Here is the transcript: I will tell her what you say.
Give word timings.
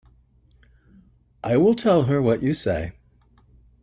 I 1.43 1.57
will 1.57 1.75
tell 1.75 2.05
her 2.05 2.23
what 2.23 2.41
you 2.41 2.55
say. 2.55 2.93